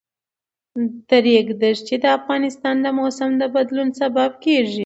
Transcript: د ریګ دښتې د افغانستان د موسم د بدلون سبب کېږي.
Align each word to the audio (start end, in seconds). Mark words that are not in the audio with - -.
د 1.07 1.09
ریګ 1.25 1.47
دښتې 1.61 1.95
د 2.03 2.05
افغانستان 2.17 2.75
د 2.81 2.87
موسم 2.99 3.31
د 3.41 3.43
بدلون 3.55 3.89
سبب 4.01 4.29
کېږي. 4.43 4.79